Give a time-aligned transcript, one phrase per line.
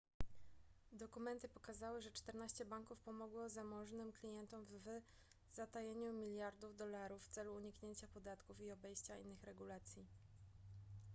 [0.91, 5.03] dokumenty pokazały że czternaście banków pomogło zamożnym klientom w
[5.53, 10.05] zatajeniu miliardów dolarów w celu uniknięcia podatków i obejścia innych regulacji